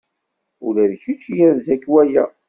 Ula 0.65 0.83
d 0.91 0.93
kečč 1.03 1.23
yerza-k 1.37 1.83
waya. 1.91 2.25